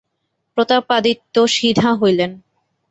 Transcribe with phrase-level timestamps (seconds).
[0.57, 2.31] প্রতাপাদিত্য সিধা হইলেন।